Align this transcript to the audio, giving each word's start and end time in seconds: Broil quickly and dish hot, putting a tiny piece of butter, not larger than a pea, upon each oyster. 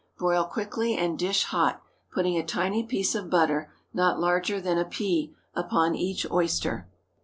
Broil 0.17 0.45
quickly 0.45 0.97
and 0.97 1.19
dish 1.19 1.43
hot, 1.43 1.83
putting 2.11 2.35
a 2.35 2.43
tiny 2.43 2.81
piece 2.83 3.13
of 3.13 3.29
butter, 3.29 3.71
not 3.93 4.19
larger 4.19 4.59
than 4.59 4.79
a 4.79 4.85
pea, 4.85 5.35
upon 5.53 5.93
each 5.93 6.25
oyster. 6.31 6.89